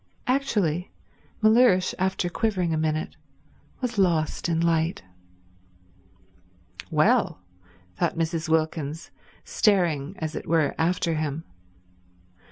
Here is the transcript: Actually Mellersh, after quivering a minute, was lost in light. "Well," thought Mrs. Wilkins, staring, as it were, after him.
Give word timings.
Actually 0.25 0.91
Mellersh, 1.43 1.93
after 1.99 2.27
quivering 2.27 2.73
a 2.73 2.75
minute, 2.75 3.17
was 3.81 3.99
lost 3.99 4.49
in 4.49 4.59
light. 4.59 5.03
"Well," 6.89 7.43
thought 7.97 8.17
Mrs. 8.17 8.49
Wilkins, 8.49 9.11
staring, 9.43 10.15
as 10.17 10.33
it 10.35 10.47
were, 10.47 10.73
after 10.79 11.13
him. 11.13 11.43